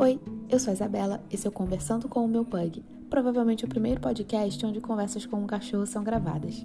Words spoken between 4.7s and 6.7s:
conversas com um cachorro são gravadas.